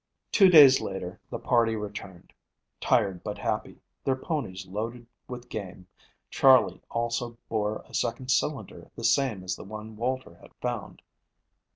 [0.31, 2.33] Two days later the party returned,
[2.79, 5.85] tired but happy, their ponies loaded with game.
[6.31, 11.03] Charley also bore a second cylinder the same as the one Walter had found.